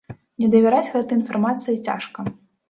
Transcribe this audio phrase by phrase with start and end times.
[0.43, 2.19] Не давераць гэтай інфармацыі цяжка.